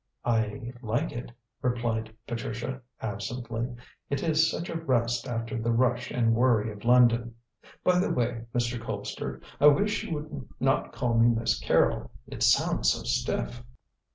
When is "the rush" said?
5.61-6.09